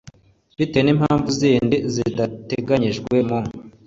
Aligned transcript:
bitewe 0.57 0.83
n 0.83 0.89
impamvu 0.93 1.27
zindi 1.39 1.77
zidateganijwe 1.93 3.13
mu 3.27 3.39